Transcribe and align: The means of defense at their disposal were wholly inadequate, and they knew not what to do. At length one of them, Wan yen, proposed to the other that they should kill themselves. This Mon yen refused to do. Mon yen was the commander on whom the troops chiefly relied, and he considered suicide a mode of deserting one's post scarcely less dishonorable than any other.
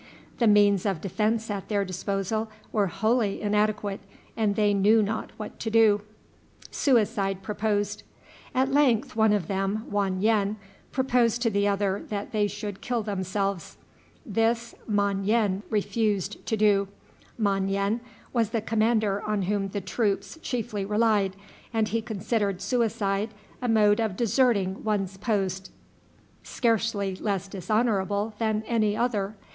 The 0.39 0.47
means 0.47 0.87
of 0.87 0.99
defense 0.99 1.51
at 1.51 1.69
their 1.69 1.85
disposal 1.85 2.49
were 2.71 2.87
wholly 2.87 3.39
inadequate, 3.39 3.99
and 4.35 4.55
they 4.55 4.73
knew 4.73 5.03
not 5.03 5.29
what 5.37 5.59
to 5.59 5.69
do. 5.69 6.01
At 6.73 8.71
length 8.71 9.15
one 9.15 9.31
of 9.31 9.47
them, 9.47 9.85
Wan 9.91 10.19
yen, 10.19 10.57
proposed 10.91 11.43
to 11.43 11.51
the 11.51 11.67
other 11.67 12.03
that 12.09 12.31
they 12.31 12.47
should 12.47 12.81
kill 12.81 13.03
themselves. 13.03 13.77
This 14.25 14.73
Mon 14.87 15.23
yen 15.23 15.61
refused 15.69 16.43
to 16.47 16.57
do. 16.57 16.87
Mon 17.37 17.67
yen 17.69 17.99
was 18.33 18.49
the 18.49 18.61
commander 18.61 19.21
on 19.21 19.43
whom 19.43 19.67
the 19.67 19.81
troops 19.81 20.39
chiefly 20.41 20.83
relied, 20.83 21.35
and 21.71 21.89
he 21.89 22.01
considered 22.01 22.59
suicide 22.59 23.35
a 23.61 23.67
mode 23.69 23.99
of 23.99 24.15
deserting 24.17 24.83
one's 24.83 25.17
post 25.17 25.69
scarcely 26.41 27.15
less 27.17 27.47
dishonorable 27.47 28.33
than 28.39 28.63
any 28.65 28.97
other. 28.97 29.35